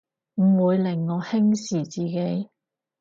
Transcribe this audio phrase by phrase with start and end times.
[0.41, 2.49] 唔會令我輕視自己